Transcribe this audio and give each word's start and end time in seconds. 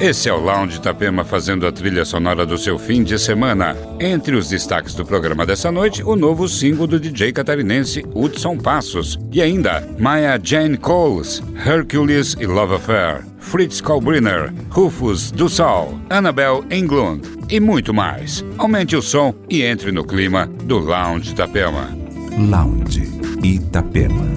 Esse 0.00 0.28
é 0.28 0.32
o 0.32 0.38
Lounge 0.38 0.76
Itapema 0.76 1.24
fazendo 1.24 1.66
a 1.66 1.72
trilha 1.72 2.04
sonora 2.04 2.46
do 2.46 2.56
seu 2.56 2.78
fim 2.78 3.02
de 3.02 3.18
semana. 3.18 3.76
Entre 3.98 4.36
os 4.36 4.48
destaques 4.48 4.94
do 4.94 5.04
programa 5.04 5.44
dessa 5.44 5.72
noite, 5.72 6.04
o 6.04 6.14
novo 6.14 6.46
single 6.48 6.86
do 6.86 7.00
DJ 7.00 7.32
catarinense 7.32 8.04
Hudson 8.14 8.56
Passos. 8.58 9.18
E 9.32 9.42
ainda, 9.42 9.84
Maya 9.98 10.38
Jane 10.40 10.76
Coles, 10.76 11.42
Hercules 11.66 12.36
e 12.38 12.46
Love 12.46 12.76
Affair, 12.76 13.24
Fritz 13.40 13.80
Kalbriner, 13.80 14.54
Rufus 14.70 15.32
do 15.32 15.48
Sol, 15.48 15.98
Annabel 16.08 16.64
Englund 16.70 17.28
e 17.50 17.58
muito 17.58 17.92
mais. 17.92 18.44
Aumente 18.56 18.94
o 18.94 19.02
som 19.02 19.34
e 19.50 19.62
entre 19.62 19.90
no 19.90 20.04
clima 20.04 20.46
do 20.62 20.78
Lounge 20.78 21.32
Itapema. 21.32 21.90
Lounge 22.38 23.02
Itapema. 23.42 24.28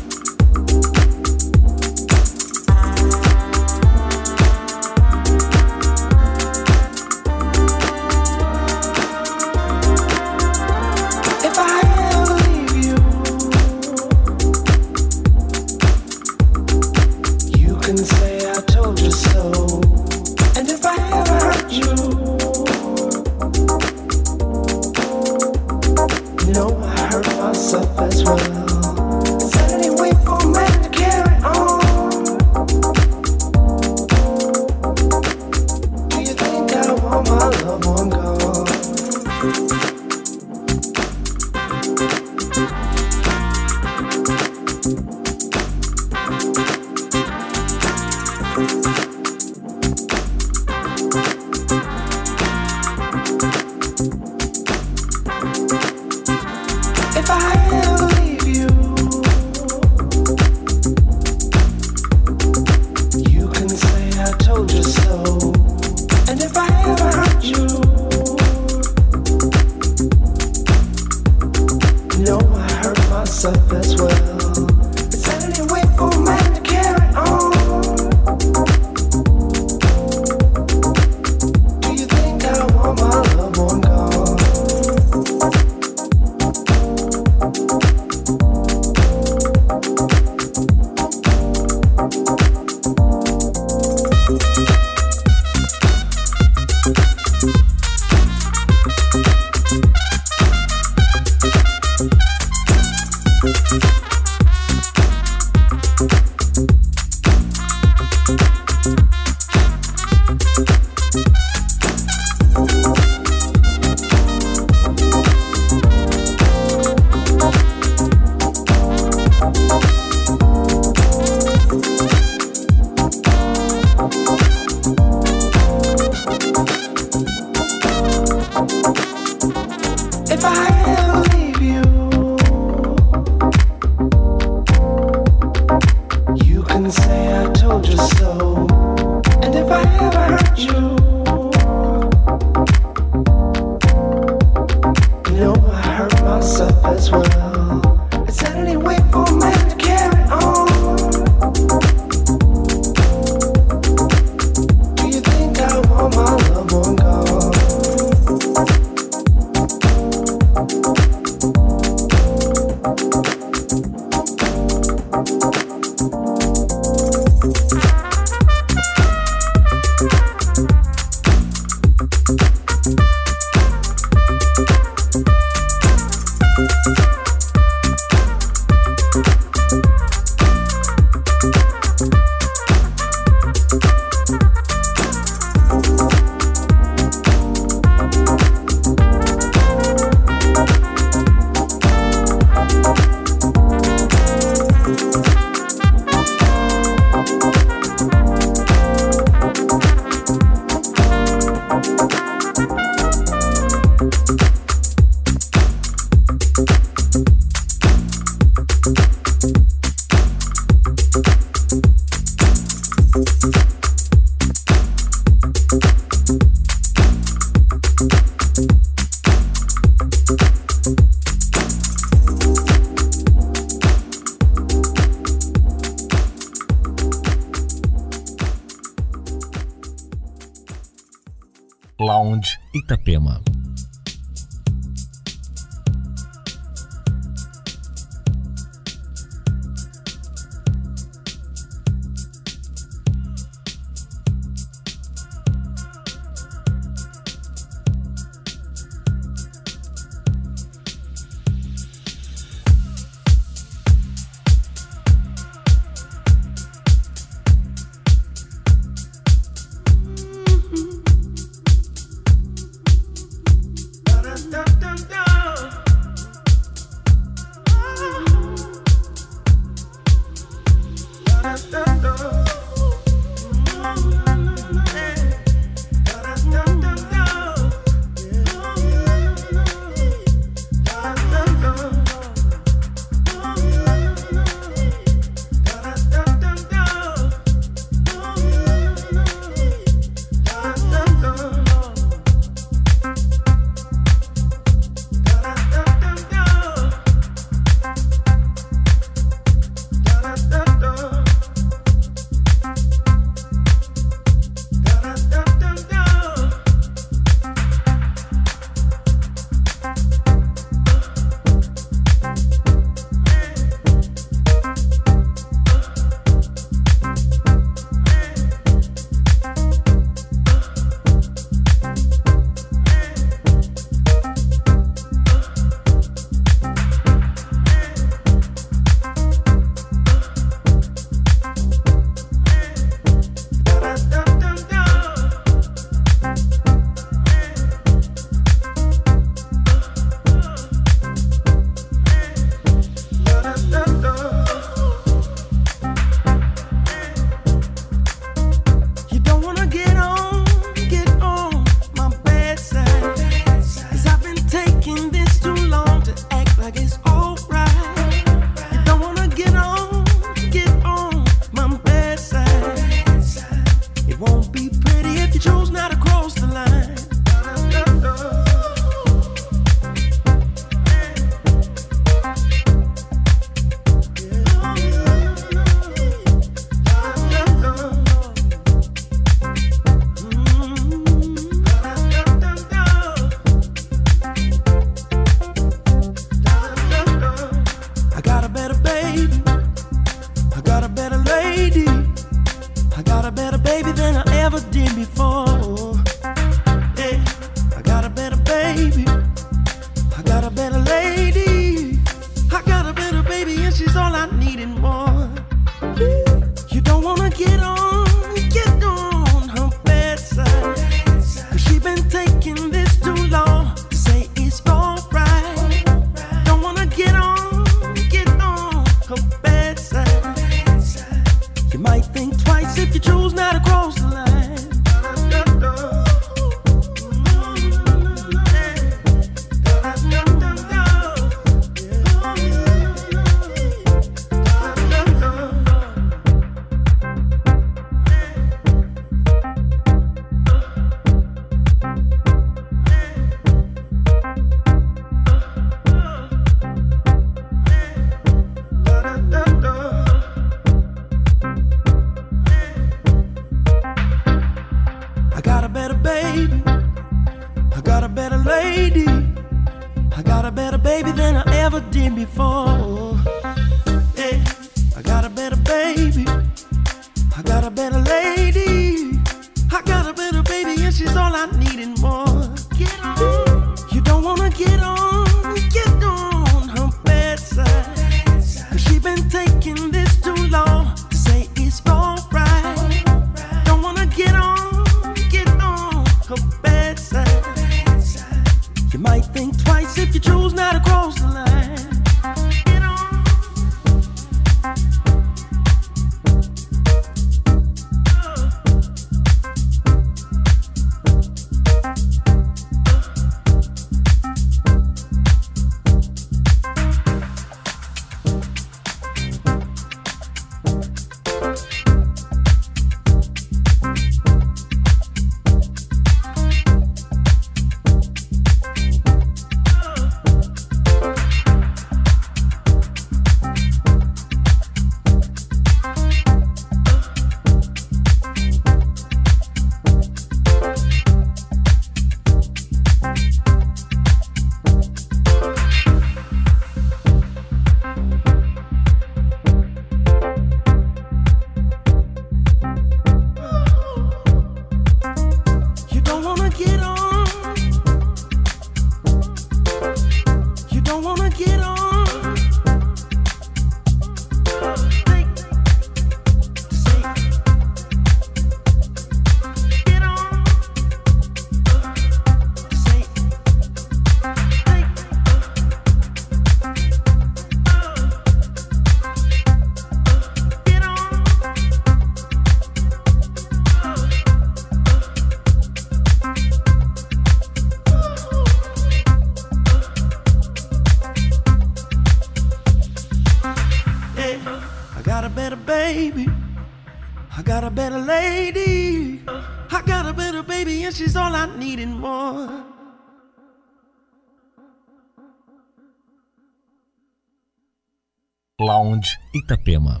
Itapema. 599.32 600.00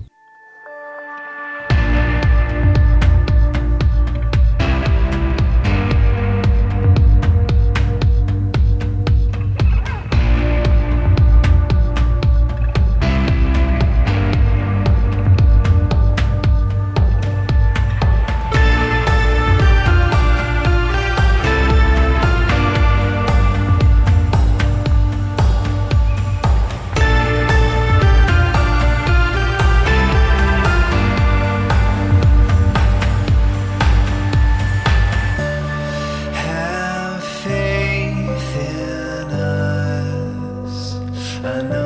I. 41.48 41.77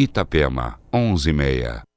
Itapema, 0.00 0.78
11:30. 0.92 1.82
Lounge 1.82 1.89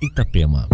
Itapema. 0.00 0.68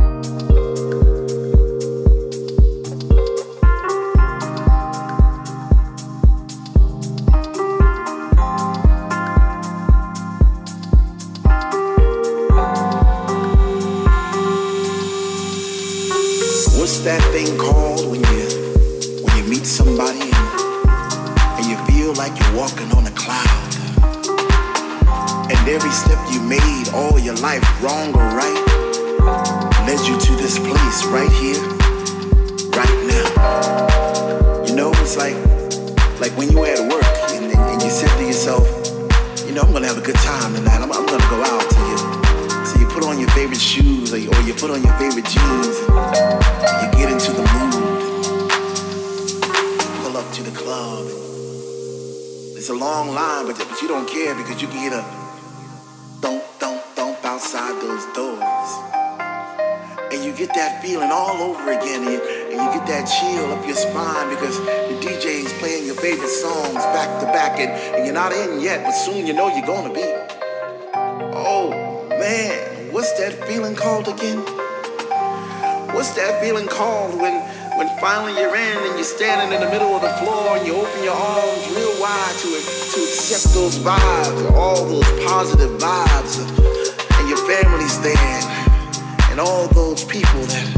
What's 16.76 16.98
that 17.04 17.22
thing 17.32 17.56
called 17.56 18.10
when 18.10 18.20
you 18.20 19.24
when 19.24 19.36
you 19.38 19.44
meet 19.44 19.64
somebody 19.64 20.20
and, 20.20 20.36
and 21.56 21.66
you 21.66 21.76
feel 21.86 22.12
like 22.16 22.38
you're 22.38 22.54
walking 22.54 22.92
on 22.92 23.06
a 23.06 23.10
cloud? 23.12 23.61
And 25.62 25.70
every 25.70 25.92
step 25.92 26.18
you 26.32 26.40
made 26.42 26.88
all 26.92 27.20
your 27.20 27.36
life, 27.36 27.62
wrong 27.80 28.08
or 28.16 28.26
right, 28.34 28.64
led 29.86 30.00
you 30.08 30.18
to 30.18 30.32
this 30.34 30.58
place 30.58 31.06
right 31.06 31.30
here, 31.38 31.62
right 32.74 32.98
now. 33.06 34.66
You 34.66 34.74
know, 34.74 34.90
it's 34.98 35.16
like 35.16 35.36
like 36.18 36.36
when 36.36 36.50
you 36.50 36.64
at 36.64 36.80
work 36.90 37.04
and, 37.30 37.44
and, 37.44 37.54
and 37.54 37.80
you 37.80 37.90
said 37.90 38.10
to 38.18 38.24
yourself, 38.26 38.66
you 39.46 39.54
know, 39.54 39.62
I'm 39.62 39.72
gonna 39.72 39.86
have 39.86 39.98
a 39.98 40.00
good 40.00 40.16
time 40.16 40.52
tonight. 40.52 40.82
I'm, 40.82 40.90
I'm 40.90 41.06
gonna 41.06 41.30
go 41.30 41.44
out 41.46 41.70
to 41.70 41.78
you. 41.78 42.66
So 42.66 42.80
you 42.80 42.88
put 42.88 43.04
on 43.04 43.20
your 43.20 43.30
favorite 43.30 43.60
shoes 43.60 44.12
or 44.12 44.18
you, 44.18 44.30
or 44.30 44.40
you 44.40 44.54
put 44.54 44.72
on 44.72 44.82
your 44.82 44.94
favorite 44.94 45.26
jeans. 45.26 45.78
You 45.78 46.90
get 46.98 47.06
into 47.06 47.30
the 47.30 47.46
mood. 47.54 48.50
Pull 50.02 50.16
up 50.16 50.28
to 50.32 50.42
the 50.42 50.58
club. 50.58 51.06
It's 52.58 52.68
a 52.68 52.74
long 52.74 53.14
line, 53.14 53.46
but, 53.46 53.56
but 53.58 53.80
you 53.80 53.86
don't 53.86 54.08
care 54.08 54.34
because 54.34 54.60
you 54.60 54.66
can 54.66 54.90
get 54.90 54.90
the 54.90 55.21
get 60.52 60.72
that 60.72 60.82
feeling 60.82 61.10
all 61.10 61.40
over 61.42 61.70
again, 61.70 62.02
and 62.02 62.12
you, 62.12 62.20
and 62.20 62.60
you 62.60 62.78
get 62.78 62.86
that 62.86 63.04
chill 63.08 63.52
up 63.52 63.64
your 63.66 63.76
spine 63.76 64.28
because 64.28 64.58
the 64.58 64.98
DJ 65.00 65.44
is 65.44 65.52
playing 65.54 65.86
your 65.86 65.94
favorite 65.94 66.28
songs 66.28 66.74
back 66.92 67.08
to 67.20 67.26
back, 67.26 67.58
and, 67.58 67.70
and 67.96 68.04
you're 68.04 68.14
not 68.14 68.32
in 68.32 68.60
yet, 68.60 68.84
but 68.84 68.92
soon 68.92 69.26
you 69.26 69.32
know 69.32 69.48
you're 69.54 69.66
gonna 69.66 69.92
be. 69.92 70.04
Oh 71.34 72.06
man, 72.10 72.92
what's 72.92 73.12
that 73.18 73.32
feeling 73.46 73.74
called 73.74 74.08
again? 74.08 74.38
What's 75.94 76.12
that 76.16 76.40
feeling 76.42 76.66
called 76.66 77.20
when 77.20 77.40
when 77.78 77.88
finally 77.98 78.38
you're 78.38 78.54
in 78.54 78.76
and 78.84 78.94
you're 78.96 79.04
standing 79.04 79.56
in 79.56 79.64
the 79.64 79.70
middle 79.70 79.96
of 79.96 80.02
the 80.02 80.12
floor 80.20 80.56
and 80.58 80.66
you 80.66 80.74
open 80.74 81.02
your 81.02 81.16
arms 81.16 81.64
real 81.72 81.96
wide 82.00 82.36
to 82.44 82.48
to 82.48 83.00
accept 83.00 83.54
those 83.54 83.78
vibes, 83.78 84.52
all 84.52 84.84
those 84.84 85.08
positive 85.24 85.70
vibes, 85.80 86.44
and 87.16 87.28
your 87.28 87.40
family's 87.48 87.98
there, 88.02 88.51
and 89.32 89.40
all 89.40 89.66
those 89.68 90.04
people 90.04 90.44
that 90.44 90.68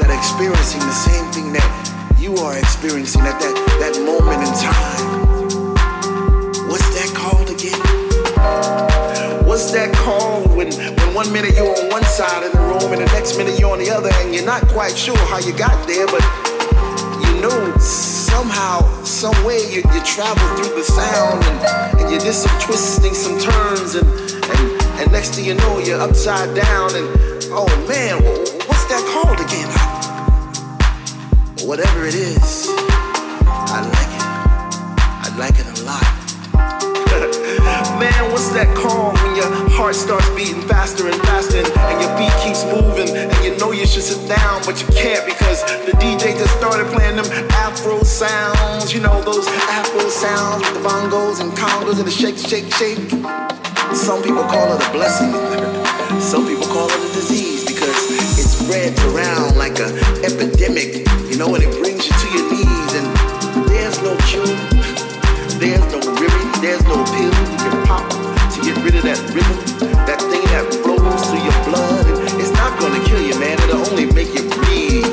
that 0.00 0.10
are 0.10 0.18
experiencing 0.18 0.80
the 0.80 0.90
same 0.90 1.24
thing 1.30 1.52
that 1.52 1.70
you 2.18 2.34
are 2.42 2.58
experiencing 2.58 3.22
at 3.22 3.38
that 3.38 3.54
that 3.78 3.94
moment 4.02 4.42
in 4.42 4.50
time. 4.58 5.14
What's 6.68 6.90
that 6.98 7.14
called 7.14 7.48
again? 7.48 7.78
What's 9.46 9.70
that 9.70 9.94
called 9.94 10.50
when, 10.56 10.72
when 10.74 11.14
one 11.14 11.32
minute 11.32 11.54
you're 11.54 11.70
on 11.70 11.90
one 11.90 12.02
side 12.02 12.42
of 12.42 12.50
the 12.50 12.58
room 12.58 12.92
and 12.92 13.00
the 13.00 13.12
next 13.14 13.38
minute 13.38 13.56
you're 13.60 13.70
on 13.70 13.78
the 13.78 13.88
other 13.88 14.10
and 14.14 14.34
you're 14.34 14.44
not 14.44 14.66
quite 14.68 14.96
sure 14.98 15.16
how 15.30 15.38
you 15.38 15.56
got 15.56 15.86
there, 15.86 16.06
but 16.06 16.24
you 17.22 17.40
know 17.40 17.76
somehow, 17.78 18.82
some 19.24 19.46
way 19.46 19.56
you, 19.70 19.80
you 19.94 20.04
travel 20.04 20.46
through 20.54 20.76
the 20.76 20.82
sound 20.84 21.42
and, 21.44 21.98
and 21.98 22.10
you 22.12 22.18
did 22.18 22.34
some 22.34 22.60
twisting, 22.60 23.14
some 23.14 23.40
turns, 23.40 23.94
and, 23.94 24.06
and, 24.06 24.82
and 25.00 25.12
next 25.12 25.30
thing 25.34 25.46
you 25.46 25.54
know 25.54 25.78
you're 25.78 25.98
upside 25.98 26.54
down 26.54 26.94
and 26.94 27.08
oh 27.48 27.66
man, 27.88 28.22
what's 28.68 28.84
that 28.84 29.02
called 29.14 29.40
again? 29.40 29.70
Whatever 31.66 32.04
it 32.04 32.14
is, 32.14 32.66
I 32.68 33.80
like 33.80 34.12
it. 34.12 34.24
I 35.32 35.36
like 35.38 35.58
it 35.58 35.80
a 35.80 35.84
lot. 35.84 36.23
Man, 37.24 38.12
what's 38.36 38.52
that 38.52 38.68
call 38.76 39.16
when 39.16 39.32
your 39.32 39.48
heart 39.72 39.96
starts 39.96 40.28
beating 40.36 40.60
faster 40.68 41.08
and 41.08 41.16
faster 41.24 41.56
and, 41.56 41.68
and 41.72 41.96
your 42.04 42.12
beat 42.20 42.28
keeps 42.44 42.68
moving 42.68 43.08
and 43.16 43.32
you 43.40 43.56
know 43.56 43.72
you 43.72 43.88
should 43.88 44.04
sit 44.04 44.20
down 44.28 44.60
but 44.68 44.76
you 44.76 44.88
can't 44.92 45.24
because 45.24 45.64
the 45.88 45.96
DJ 45.96 46.36
just 46.36 46.52
started 46.60 46.84
playing 46.92 47.16
them 47.16 47.24
Afro 47.64 48.04
sounds, 48.04 48.92
you 48.92 49.00
know 49.00 49.24
those 49.24 49.48
Afro 49.72 50.04
sounds 50.12 50.68
with 50.68 50.76
the 50.76 50.84
bongos 50.84 51.40
and 51.40 51.48
congos 51.56 51.96
and 51.96 52.04
the 52.04 52.12
shake, 52.12 52.36
shake, 52.36 52.68
shake. 52.76 53.00
Some 53.96 54.20
people 54.20 54.44
call 54.44 54.76
it 54.76 54.84
a 54.84 54.90
blessing, 54.92 55.32
some 56.20 56.44
people 56.44 56.68
call 56.68 56.92
it 56.92 57.00
a 57.08 57.10
disease 57.16 57.64
because 57.64 58.36
it 58.36 58.44
spreads 58.44 59.00
around 59.16 59.56
like 59.56 59.80
an 59.80 59.96
epidemic, 60.20 61.08
you 61.32 61.40
know, 61.40 61.48
and 61.56 61.64
it 61.64 61.72
brings 61.80 62.04
you 62.04 62.12
to 62.20 62.26
your 62.36 62.44
knees 62.52 62.92
and 63.00 63.08
there's 63.72 63.96
no 64.04 64.12
cure. 64.28 64.83
There's 65.58 65.80
no 65.92 66.00
remedy, 66.00 66.60
there's 66.60 66.82
no 66.84 67.04
pill 67.04 67.32
you 67.50 67.58
can 67.58 67.86
pop 67.86 68.10
to 68.10 68.60
get 68.60 68.76
rid 68.82 68.94
of 68.96 69.04
that 69.04 69.18
rhythm, 69.32 69.58
that 70.04 70.20
thing 70.20 70.42
that 70.50 70.66
flows 70.82 71.30
through 71.30 71.42
your 71.42 71.64
blood. 71.64 72.06
It's 72.40 72.50
not 72.52 72.78
gonna 72.80 73.02
kill 73.04 73.22
you, 73.22 73.38
man. 73.38 73.58
It'll 73.62 73.86
only 73.86 74.06
make 74.06 74.34
you 74.34 74.48
breathe 74.50 75.06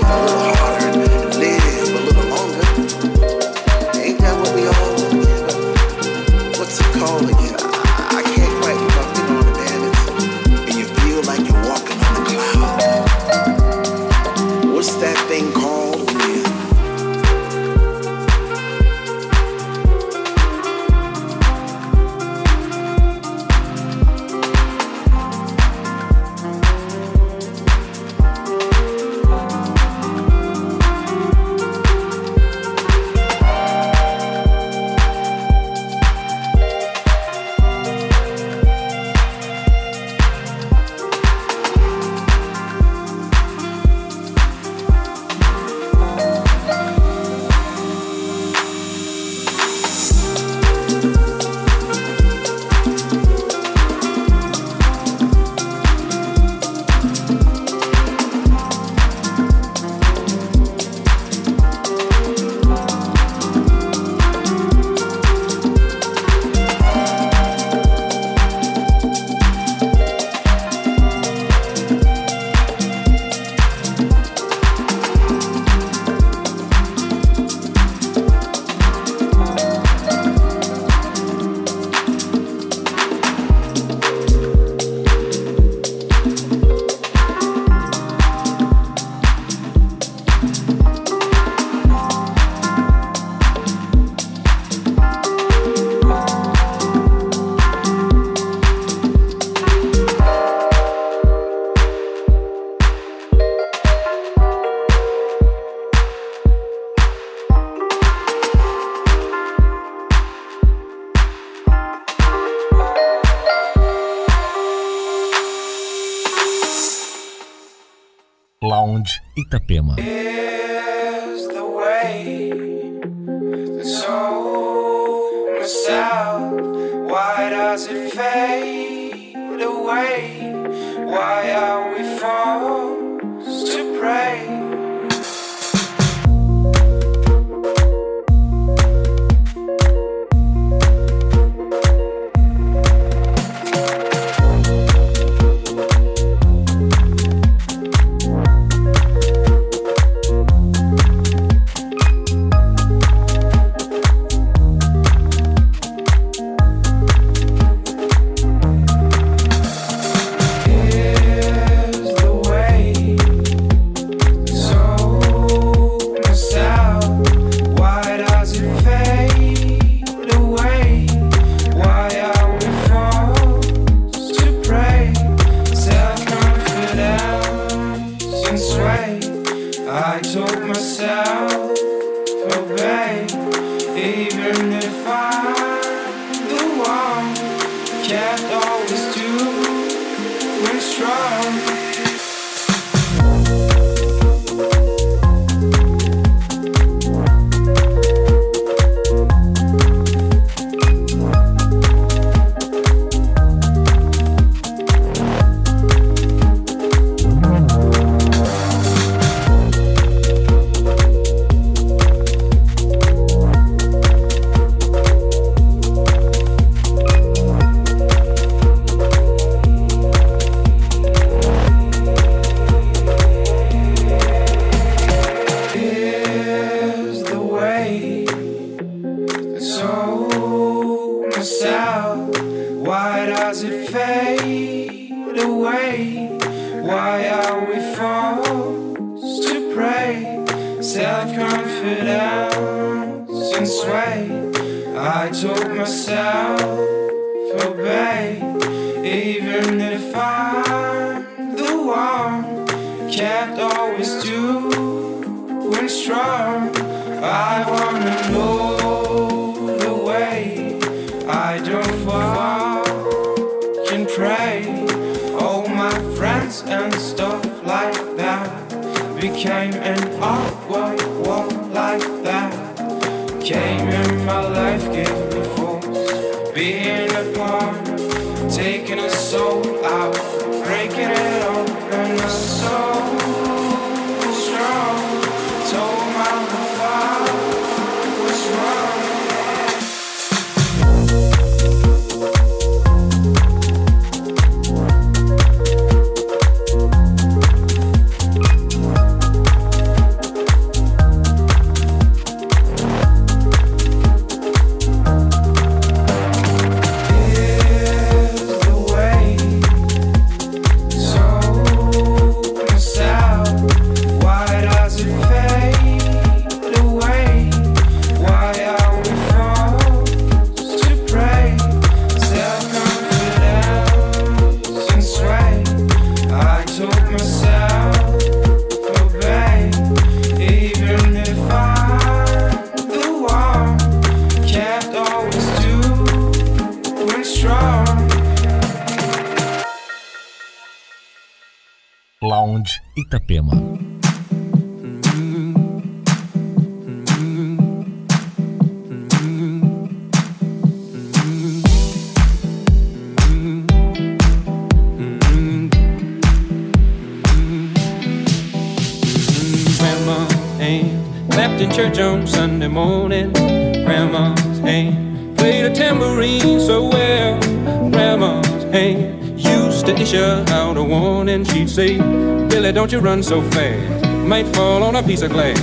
You 372.92 373.00
run 373.00 373.24
so 373.24 373.42
fast, 373.52 374.06
might 374.28 374.54
fall 374.54 374.84
on 374.84 374.98
a 374.98 375.02
piece 375.02 375.22
of 375.22 375.32
glass. 375.32 375.58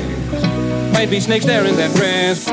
Might 0.94 1.10
be 1.10 1.20
snakes 1.20 1.44
there 1.44 1.62
in 1.66 1.76
that 1.76 1.94
grass. 1.94 2.47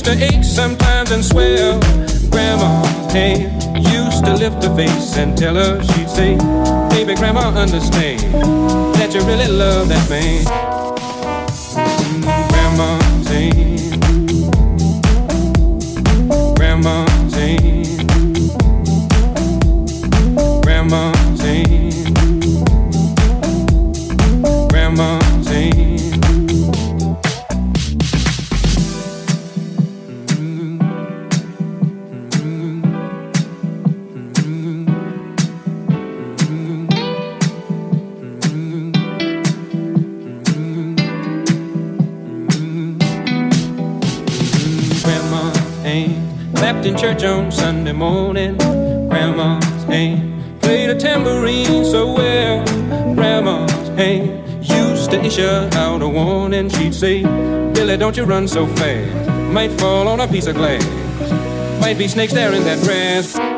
used 0.00 0.18
to 0.18 0.24
ache 0.24 0.44
sometimes 0.44 1.10
and 1.10 1.22
swell. 1.22 1.78
Grandma's 2.30 3.12
hand 3.12 3.62
used 3.86 4.24
to 4.24 4.32
lift 4.34 4.64
her 4.64 4.74
face 4.74 5.16
and 5.18 5.36
tell 5.36 5.54
her 5.54 5.82
she'd 5.82 6.08
say, 6.08 6.36
Baby, 6.88 7.14
Grandma, 7.14 7.50
understand 7.50 8.20
that 8.94 9.12
you 9.12 9.20
really 9.22 9.48
love 9.48 9.88
that 9.88 10.08
man. 10.08 10.44
Mm, 11.76 12.48
Grandma's 12.50 13.28
hand. 13.28 13.69
Sunday 47.90 47.98
morning. 47.98 48.56
Grandma's 49.08 49.84
hand 49.84 50.60
played 50.62 50.90
a 50.90 50.94
tambourine 50.94 51.84
so 51.84 52.12
well. 52.12 52.64
Grandma's 53.16 53.88
hand 53.98 54.64
used 54.64 55.10
to 55.10 55.20
issue 55.20 55.68
out 55.74 56.00
a 56.00 56.08
warning. 56.08 56.68
She'd 56.68 56.94
say, 56.94 57.22
Billy, 57.72 57.96
don't 57.96 58.16
you 58.16 58.24
run 58.24 58.46
so 58.46 58.68
fast. 58.76 59.28
Might 59.52 59.72
fall 59.80 60.06
on 60.06 60.20
a 60.20 60.28
piece 60.28 60.46
of 60.46 60.54
glass. 60.54 60.84
Might 61.80 61.98
be 61.98 62.06
snakes 62.06 62.32
there 62.32 62.52
in 62.52 62.62
that 62.62 62.78
grass. 62.84 63.49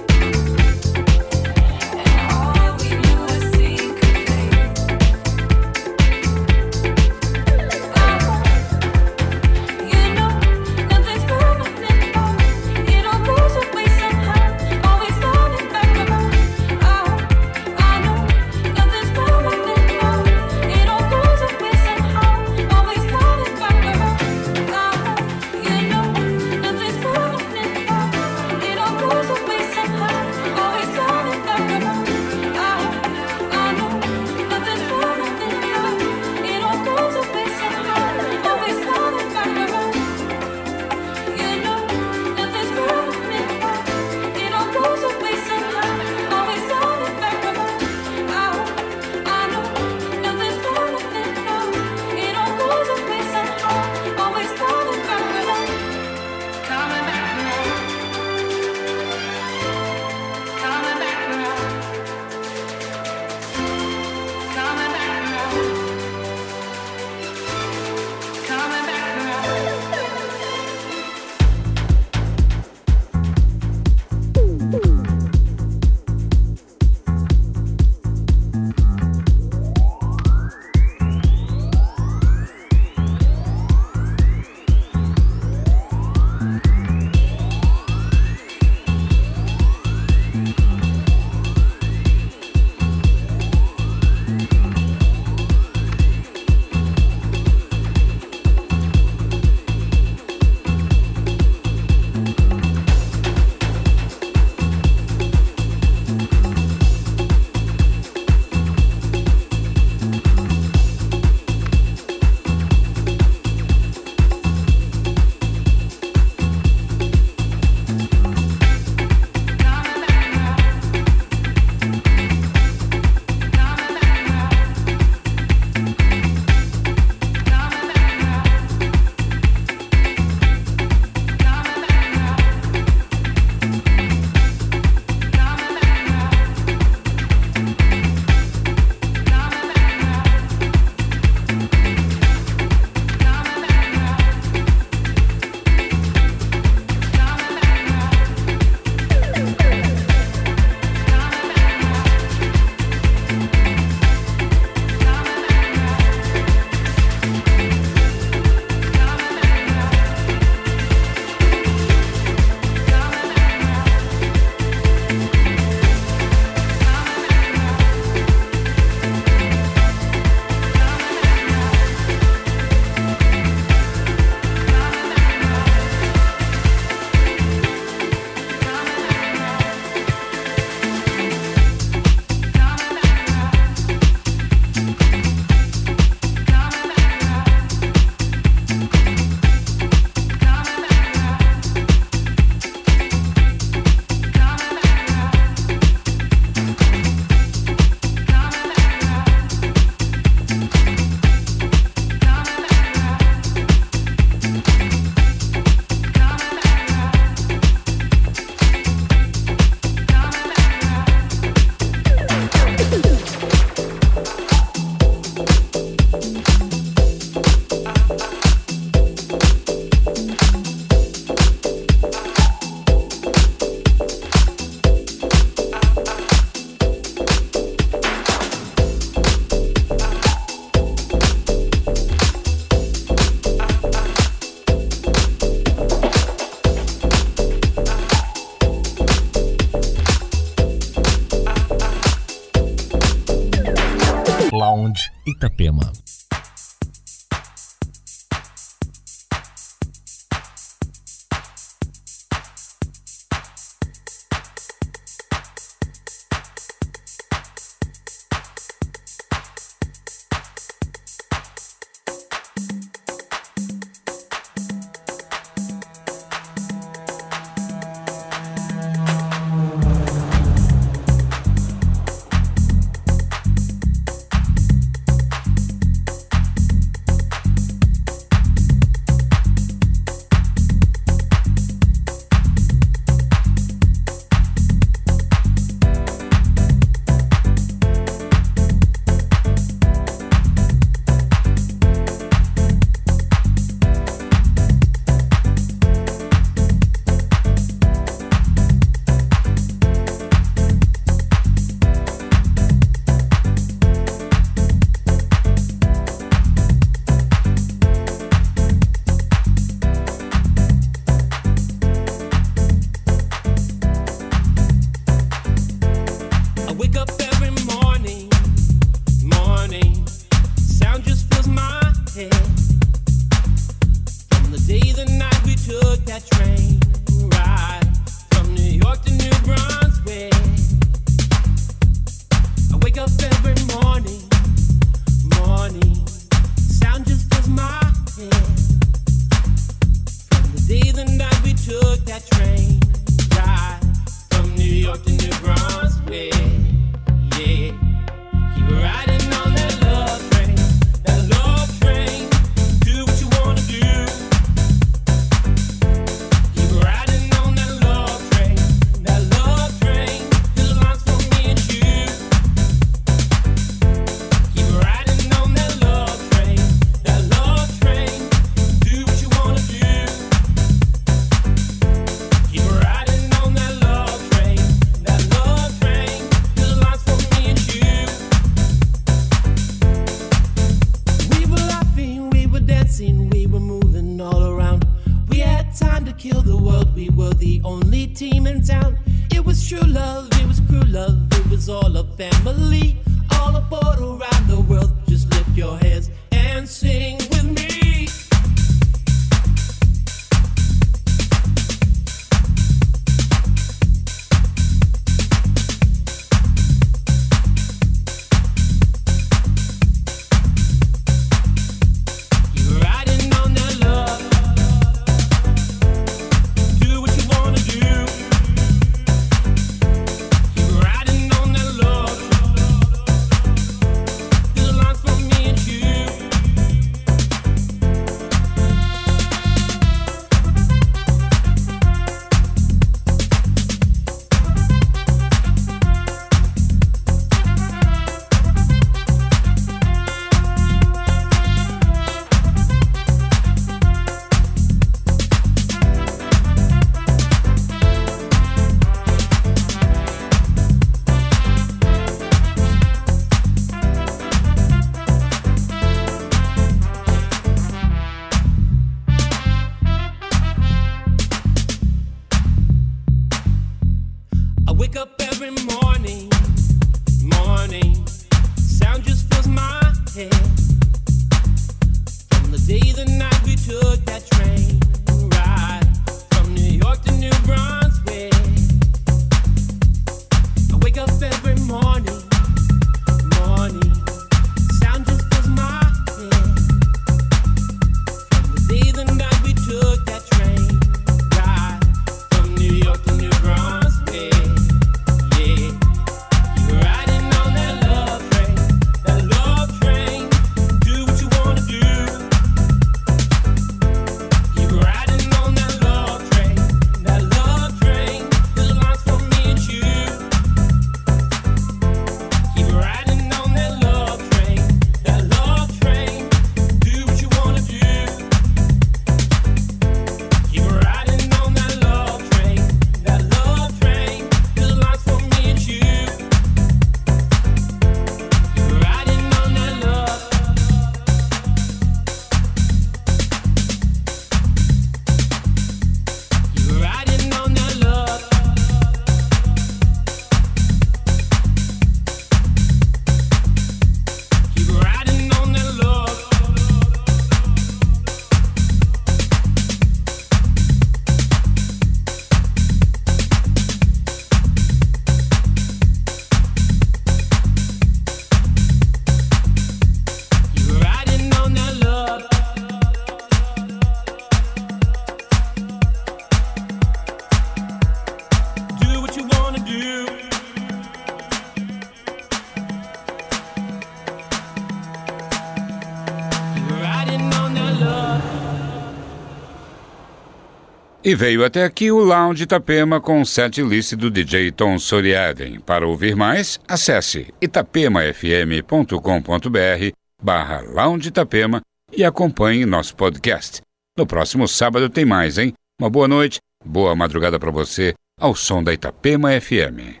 E 581.11 581.15
veio 581.15 581.43
até 581.43 581.65
aqui 581.65 581.91
o 581.91 581.99
Lounge 581.99 582.43
Itapema 582.43 583.01
com 583.01 583.19
o 583.19 583.25
set 583.25 583.61
list 583.61 583.95
do 583.95 584.09
DJ 584.09 584.49
Tom 584.49 584.79
Soriaden. 584.79 585.59
Para 585.59 585.85
ouvir 585.85 586.15
mais, 586.15 586.57
acesse 586.65 587.33
itapemafm.com.br 587.41 589.91
barra 590.23 590.61
Lounge 590.61 591.09
Itapema 591.09 591.59
e 591.91 592.05
acompanhe 592.05 592.65
nosso 592.65 592.95
podcast. 592.95 593.59
No 593.97 594.07
próximo 594.07 594.47
sábado 594.47 594.89
tem 594.89 595.03
mais, 595.03 595.37
hein? 595.37 595.51
Uma 595.77 595.89
boa 595.89 596.07
noite, 596.07 596.39
boa 596.63 596.95
madrugada 596.95 597.37
para 597.37 597.51
você, 597.51 597.93
ao 598.17 598.33
som 598.33 598.63
da 598.63 598.71
Itapema 598.71 599.31
FM. 599.31 600.00